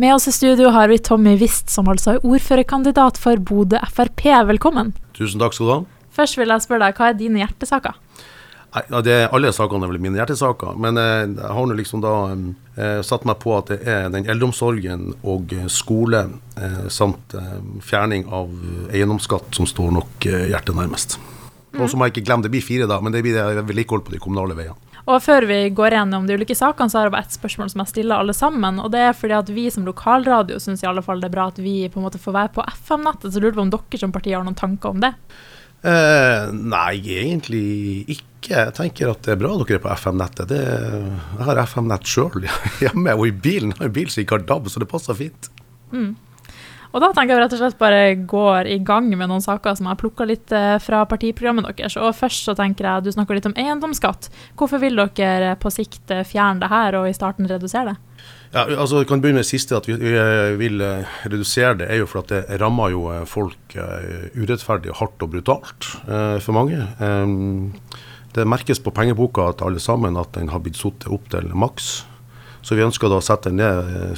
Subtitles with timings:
[0.00, 4.22] Med oss i studio har vi Tommy Wist, som altså er ordførerkandidat for Bodø Frp.
[4.48, 4.94] Velkommen.
[5.12, 6.06] Tusen takk skal du ha.
[6.16, 7.98] Først vil jeg spørre deg, hva er dine hjertesaker?
[8.72, 12.14] Ja, det, alle sakene er vel mine hjertesaker, men eh, jeg har nå liksom da
[12.32, 16.22] eh, satt meg på at det er den eldreomsorgen og skole
[16.56, 18.54] eh, samt eh, fjerning av
[18.88, 21.18] eiendomsskatt som står nok hjertet nærmest.
[21.76, 24.08] Og så må jeg ikke glemme, det blir fire da, men det blir det vedlikehold
[24.08, 24.80] på de kommunale veiene.
[25.08, 27.82] Og før vi går gjennom de ulike sakene, så har jeg bare ett spørsmål som
[27.84, 28.80] jeg stiller alle sammen.
[28.82, 31.48] Og det er fordi at vi som lokalradio syns i alle fall det er bra
[31.52, 33.32] at vi på en måte får være på FM-nettet.
[33.32, 35.14] Så lurer på om dere som parti har noen tanker om det?
[35.80, 37.64] Eh, nei, egentlig
[38.12, 38.26] ikke.
[38.50, 40.52] Jeg tenker at det er bra dere er på FM-nettet.
[40.56, 42.48] Jeg har FM-nett sjøl
[42.84, 43.72] hjemme og i bilen.
[43.74, 45.50] Jeg har en bil som ikke har DAB, så det passer fint.
[45.92, 46.12] Mm.
[46.90, 49.86] Og da tenker jeg rett og slett bare går i gang med noen saker som
[49.86, 51.94] jeg har plukka litt eh, fra partiprogrammet deres.
[52.00, 54.26] Og først så tenker jeg, du snakker litt om eiendomsskatt.
[54.58, 57.96] Hvorfor vil dere på sikt eh, fjerne det her, og i starten redusere det?
[58.50, 59.78] Ja, altså Vi kan begynne med det siste.
[59.78, 59.94] At vi,
[60.58, 63.78] vil eh, redusere det, er jo for at det rammer jo folk
[64.34, 65.86] urettferdig, hardt og brutalt
[66.42, 66.82] for mange.
[68.34, 72.00] Det merkes på pengeboka til alle sammen at den har blitt satt opp til maks.
[72.66, 74.10] Så vi ønsker da å sette den ned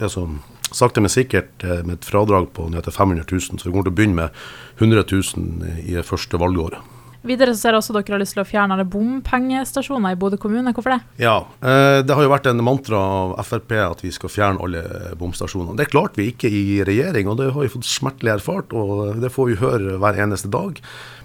[0.00, 0.28] altså,
[0.76, 3.60] sakte, men sikkert eh, med et fradrag på ned til 500 000.
[3.60, 4.40] Så vi kommer til å begynne med
[4.78, 6.96] 100 000 i det første valgåret.
[7.20, 10.38] Videre så ser jeg også dere har lyst til å fjerne alle bompengestasjoner i Bodø
[10.40, 10.72] kommune.
[10.72, 11.00] Hvorfor det?
[11.20, 12.96] Ja, eh, Det har jo vært en mantra
[13.36, 15.76] av Frp at vi skal fjerne alle bomstasjonene.
[15.76, 18.72] Det klarte vi ikke i regjering, og det har vi fått smertelig erfart.
[18.72, 20.80] Og det får vi høre hver eneste dag.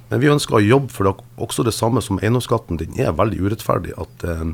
[0.09, 2.77] Men vi ønsker å jobbe for det, også det samme som eiendomsskatten.
[2.77, 3.95] Den er veldig urettferdig.
[3.97, 4.51] at eh,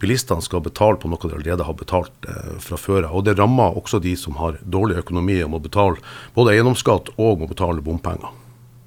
[0.00, 3.22] bilistene skal betale på noe de allerede har betalt eh, fra før av.
[3.26, 6.02] Det rammer også de som har dårlig økonomi og må betale
[6.36, 8.34] både eiendomsskatt og må betale bompenger.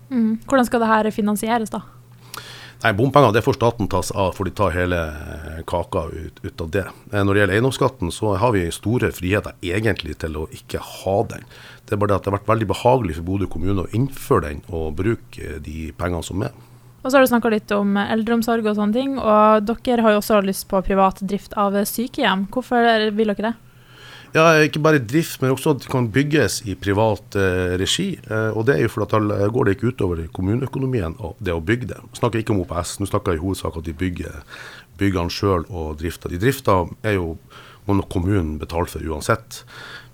[0.09, 0.39] Mm.
[0.49, 1.83] Hvordan skal dette finansieres, da?
[2.79, 6.37] Nei, Bompenger det får staten ta seg av, for de tar hele eh, kaka ut,
[6.45, 6.85] ut, av det.
[7.11, 11.17] Eh, når det gjelder eiendomsskatten, så har vi store friheter egentlig til å ikke ha
[11.33, 11.43] den.
[11.83, 14.45] Det er bare det at det har vært veldig behagelig for Bodø kommune å innføre
[14.45, 16.55] den og bruke de pengene som er.
[16.99, 19.15] Og så har du snakka litt om eldreomsorg og sånne ting.
[19.17, 22.47] Og dere har jo også lyst på privat drift av sykehjem.
[22.51, 23.55] Hvorfor vil dere det?
[24.35, 28.11] Ja, Ikke bare drift, men også at det kan bygges i privat eh, regi.
[28.29, 31.63] Eh, og Det er jo fordi da går det ikke utover kommuneøkonomien og det å
[31.63, 31.97] bygge det.
[32.11, 34.43] Jeg snakker ikke om OPS, nå snakker jeg i hovedsak at de bygger,
[35.01, 36.29] byggene sjøl og drifter.
[36.29, 37.33] De drifta er jo
[37.89, 39.63] må kommunen betale for uansett.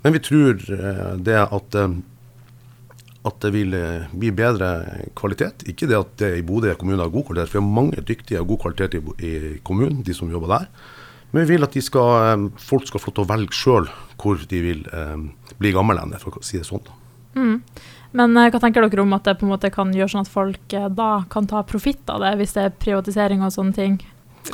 [0.04, 1.98] Men vi tror eh, det at eh,
[3.26, 4.70] at det vil eh, bli bedre
[5.18, 5.66] kvalitet.
[5.70, 8.42] Ikke det at det i Bodø kommune har god kvalitet, for vi har mange dyktige
[8.42, 9.34] og god kvalitet i, i
[9.66, 10.70] kommunen, de som jobber der.
[11.32, 13.90] Men vi vil at skal, eh, folk skal få lov til å velge sjøl
[14.22, 15.18] hvor de vil eh,
[15.60, 16.86] bli gamle, for å si det sånn.
[17.36, 17.58] Mm.
[18.16, 20.32] Men eh, hva tenker dere om at det på en måte kan gjøre sånn at
[20.32, 24.00] folk da kan ta profitt av det, hvis det er privatisering og sånne ting?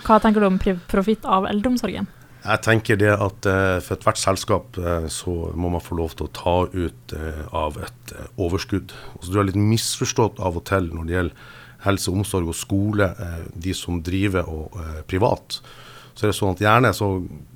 [0.02, 2.08] Hva tenker du om profitt av eldreomsorgen?
[2.41, 6.25] Jeg tenker det at uh, for ethvert selskap uh, så må man få lov til
[6.25, 8.96] å ta ut uh, av et overskudd.
[9.19, 11.51] Og så er litt misforstått av og til når det gjelder
[11.85, 13.07] helse, omsorg og skole,
[13.57, 14.75] de som driver og
[15.09, 15.56] privat.
[16.13, 17.07] Så er det sånn at Gjerne så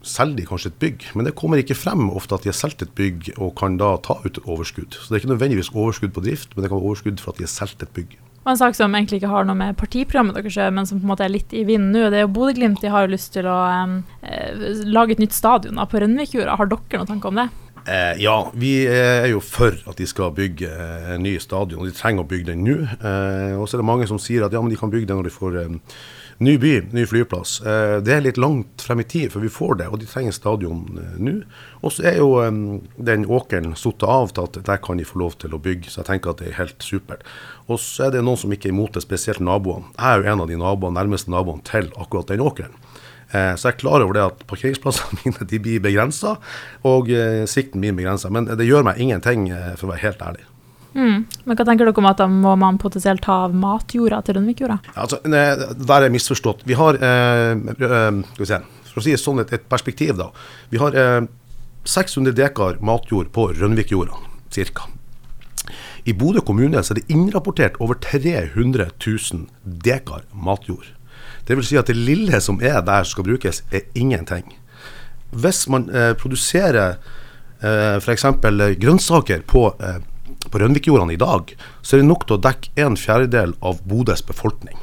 [0.01, 2.81] selger de kanskje et bygg, men det kommer ikke frem ofte at de har solgt
[2.81, 4.97] et bygg og kan da ta ut et overskudd.
[4.97, 7.41] Så det er ikke nødvendigvis overskudd på drift, men det kan være overskudd for at
[7.41, 8.17] de har solgt et bygg.
[8.45, 11.07] Og en sak som egentlig ikke har noe med partiprogrammet deres å men som på
[11.07, 12.77] en måte er litt i vinden nå, det er jo Bodø-Glimt.
[12.83, 16.59] De har jo lyst til å eh, lage et nytt stadion på Rønvikjorda.
[16.59, 17.47] Har dere noen tanke om det?
[17.85, 20.69] Eh, ja, vi er jo for at de skal bygge
[21.13, 21.81] en ny stadion.
[21.81, 22.77] og De trenger å bygge den nå.
[22.85, 25.21] Eh, og så er det mange som sier at ja, men de kan bygge den
[25.21, 25.97] når de får eh,
[26.37, 27.61] Ny by, ny flyplass.
[27.61, 30.33] Eh, det er litt langt frem i tid, for vi får det, og de trenger
[30.35, 31.35] stadion eh, nå.
[31.79, 32.33] Og så er jo
[32.97, 36.01] den åkeren satt av til at der kan de få lov til å bygge, så
[36.01, 37.23] jeg tenker at det er helt supert.
[37.71, 39.87] Og så er det noen som ikke er imot det, spesielt naboene.
[39.95, 42.75] Jeg er jo en av de naboene, nærmeste naboene til akkurat den åkeren.
[43.31, 46.35] Eh, så jeg er klar over det at parkeringsplassene mine de blir begrensa,
[46.83, 47.15] og
[47.47, 48.33] sikten blir begrensa.
[48.33, 49.47] Men det gjør meg ingenting,
[49.79, 50.43] for å være helt ærlig.
[50.95, 51.25] Mm.
[51.43, 54.77] Men hva tenker dere om at da må man potensielt ta av matjorda til Rønvikjorda?
[54.95, 56.63] Altså, der er misforstått.
[56.67, 58.61] Vi har eh, eh, vi se,
[58.93, 60.29] For å si sånn et, et perspektiv, da.
[60.71, 61.21] Vi har eh,
[61.85, 64.21] 600 dekar matjord på Rønvikjorda,
[64.55, 64.87] ca.
[66.05, 70.93] I Bodø kommune er det innrapportert over 300 000 dekar matjord.
[71.47, 74.55] Det vil si at det lille som er der skal brukes, er ingenting.
[75.31, 76.97] Hvis man eh, produserer
[77.61, 78.25] eh, f.eks.
[78.79, 79.99] grønnsaker på eh,
[80.51, 84.23] på Rønvikjordene i dag, så er det nok til å dekke en fjerdedel av Bodøs
[84.25, 84.77] befolkning.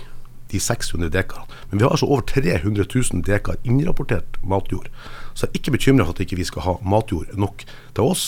[0.52, 1.48] De 600 dekarene.
[1.70, 4.90] Men vi har altså over 300 000 dekar innrapportert matjord.
[5.32, 7.64] Så jeg er ikke bekymra for at ikke vi ikke skal ha matjord nok
[7.96, 8.26] til oss,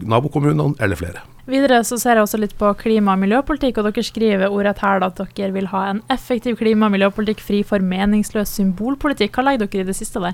[0.00, 1.22] nabokommunene eller flere.
[1.44, 5.04] Videre så ser jeg også litt på klima- og miljøpolitikk, og dere skriver ordrett her
[5.04, 9.36] at dere vil ha en effektiv klima- og miljøpolitikk fri for meningsløs symbolpolitikk.
[9.36, 10.32] Hva legger dere i det siste der?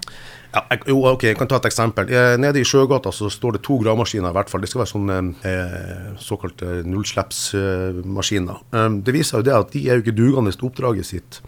[0.54, 2.06] Ja, jeg, jo, ok, jeg kan ta et eksempel.
[2.14, 4.62] Eh, nede i Sjøgata så står det to gravemaskiner i hvert fall.
[4.62, 5.18] Det skal være sånne
[5.50, 8.62] eh, såkalte nullslippsmaskiner.
[8.70, 11.42] Eh, det viser jo det at de er jo ikke dugende til oppdraget sitt.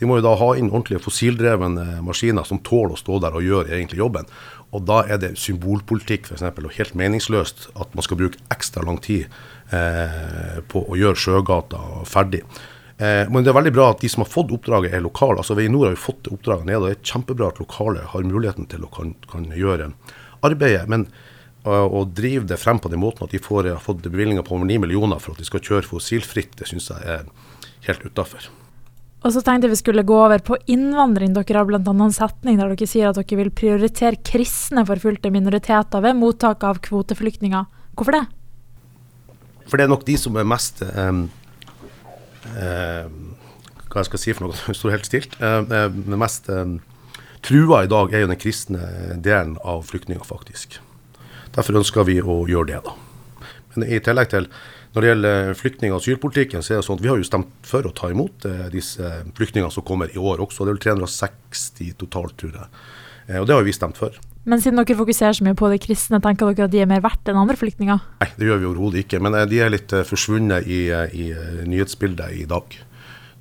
[0.00, 3.46] De må jo da ha inn ordentlige fossildrevne maskiner som tåler å stå der og
[3.46, 4.28] gjøre egentlig jobben.
[4.74, 8.82] Og da er det symbolpolitikk for eksempel, og helt meningsløst at man skal bruke ekstra
[8.86, 9.28] lang tid
[9.70, 12.42] eh, på å gjøre Sjøgata ferdig.
[12.98, 15.38] Eh, men det er veldig bra at de som har fått oppdraget, er lokale.
[15.42, 18.66] Altså Nord har jo fått oppdraget ned, og det er kjempebra at lokale har muligheten
[18.70, 19.92] til å kan, kan gjøre
[20.46, 20.84] arbeidet.
[20.90, 21.06] Men
[21.66, 24.58] uh, å drive det frem på den måten at de får, har fått bevilgninger på
[24.58, 27.26] over 9 millioner for at de skal kjøre fossilfritt, det syns jeg er
[27.88, 28.50] helt utafor.
[29.24, 31.32] Og så tenkte jeg vi skulle gå over på innvandring.
[31.32, 31.80] Dere har bl.a.
[31.80, 36.82] en setning der dere sier at dere vil prioritere kristne forfulgte minoriteter ved mottak av
[36.84, 37.64] kvoteflyktninger.
[37.96, 38.24] Hvorfor det?
[39.64, 41.24] For det er nok de som er mest um,
[42.52, 43.14] um,
[43.88, 45.38] Hva jeg skal si for noe, som står helt stilt.
[45.40, 46.52] Um, mest
[47.44, 50.76] trua i dag er jo den kristne delen av flyktninger, faktisk.
[51.56, 52.96] Derfor ønsker vi å gjøre det, da.
[53.74, 54.52] Men i tillegg til
[54.94, 57.66] når det gjelder flyktning- og asylpolitikken, så er det sånn at vi har jo stemt
[57.66, 60.62] for å ta imot eh, disse flyktningene som kommer i år også.
[60.62, 62.68] Det er vel 360 totalt, tror jeg.
[63.26, 64.14] Eh, og det har vi stemt for.
[64.46, 67.02] Men siden dere fokuserer så mye på de kristne, tenker dere at de er mer
[67.02, 68.04] verdt enn andre flyktninger?
[68.22, 69.18] Nei, det gjør vi overhodet ikke.
[69.26, 71.26] Men eh, de er litt forsvunnet i, i
[71.72, 72.76] nyhetsbildet i dag.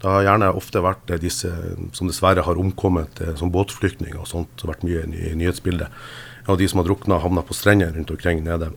[0.01, 1.51] Det har gjerne ofte vært disse
[1.93, 5.93] som dessverre har omkommet som båtflyktninger og sånt, vært mye i nyhetsbildet.
[6.49, 8.73] Og de som har drukna, havna på strender rundt omkring nede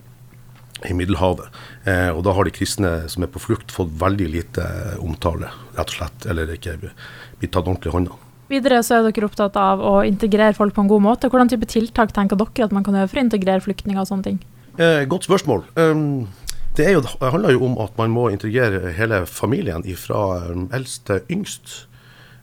[0.84, 1.48] i Middelhavet.
[1.88, 4.66] Eh, og da har de kristne som er på flukt, fått veldig lite
[5.02, 6.28] omtale, rett og slett.
[6.28, 8.22] Eller ikke blitt tatt ordentlig hånd om.
[8.50, 11.30] Videre så er dere opptatt av å integrere folk på en god måte.
[11.32, 14.28] Hvordan type tiltak tenker dere at man kan gjøre for å integrere flyktninger og sånne
[14.28, 14.38] ting?
[14.76, 15.64] Eh, godt spørsmål.
[15.80, 16.28] Um,
[16.76, 21.06] det, jo, det, handler jo om at man må integrere hele familien fra um, eldst
[21.08, 21.86] til yngst.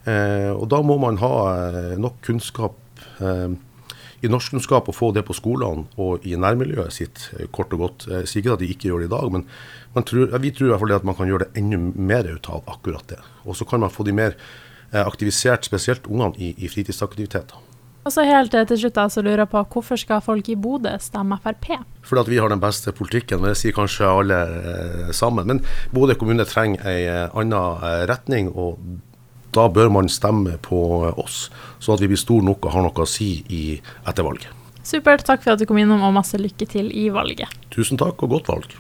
[0.04, 1.36] Eh, og da må man ha
[1.70, 2.76] eh, nok kunnskap.
[3.24, 3.54] Eh,
[4.24, 8.08] i norskkunnskap og få det på skolene og i nærmiljøet sitt, eh, kort og godt.
[8.08, 10.72] Jeg sier ikke at de ikke gjør det i dag, men tror, vi tror i
[10.72, 13.20] hvert fall at man kan gjøre det enda mer ut av akkurat det.
[13.46, 14.36] Og så kan man få de mer
[14.94, 17.60] eh, aktivisert, spesielt ungene, i, i fritidsaktiviteter.
[18.04, 21.38] Og så helt til slutt så lurer jeg på, Hvorfor skal folk i Bodø stemme
[21.40, 21.80] Frp?
[22.04, 25.48] Fordi at vi har den beste politikken, men det sier kanskje alle eh, sammen.
[25.48, 28.52] Men Bodø kommune trenger en annen retning.
[28.52, 28.80] og
[29.54, 30.80] da bør man stemme på
[31.18, 31.48] oss,
[31.80, 33.64] så at vi blir store nok og har noe å si i
[34.10, 34.50] ettervalget.
[34.84, 35.24] Supert.
[35.24, 37.52] Takk for at du kom innom, og masse lykke til i valget.
[37.72, 38.76] Tusen takk, og godt valg.